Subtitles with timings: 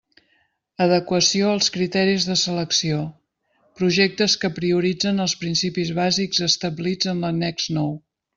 [0.83, 3.03] Adequació als criteris de selecció:
[3.83, 7.95] projectes que prioritzen els principis bàsics establits en l'annex nou.